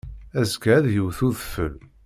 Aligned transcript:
Azekka 0.39 0.69
ad 0.75 0.85
yewt 0.93 1.19
udfel. 1.27 1.75